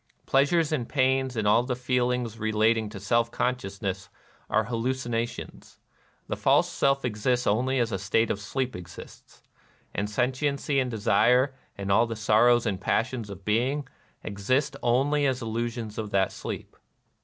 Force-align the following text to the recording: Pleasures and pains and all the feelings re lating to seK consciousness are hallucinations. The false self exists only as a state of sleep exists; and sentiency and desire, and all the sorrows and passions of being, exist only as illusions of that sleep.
Pleasures 0.25 0.71
and 0.71 0.89
pains 0.89 1.37
and 1.37 1.47
all 1.47 1.61
the 1.61 1.75
feelings 1.75 2.39
re 2.39 2.51
lating 2.51 2.89
to 2.89 2.99
seK 2.99 3.29
consciousness 3.29 4.09
are 4.49 4.63
hallucinations. 4.63 5.77
The 6.27 6.35
false 6.35 6.67
self 6.67 7.05
exists 7.05 7.45
only 7.45 7.77
as 7.77 7.91
a 7.91 7.99
state 7.99 8.31
of 8.31 8.39
sleep 8.41 8.75
exists; 8.75 9.43
and 9.93 10.09
sentiency 10.09 10.79
and 10.79 10.89
desire, 10.89 11.53
and 11.77 11.91
all 11.91 12.07
the 12.07 12.15
sorrows 12.15 12.65
and 12.65 12.81
passions 12.81 13.29
of 13.29 13.45
being, 13.45 13.87
exist 14.23 14.75
only 14.81 15.27
as 15.27 15.39
illusions 15.39 15.99
of 15.99 16.09
that 16.09 16.31
sleep. 16.31 16.75